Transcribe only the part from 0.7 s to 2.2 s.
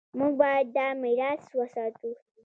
دا میراث وساتو.